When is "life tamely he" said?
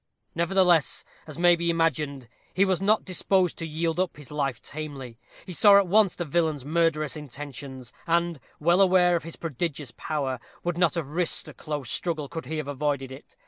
4.31-5.53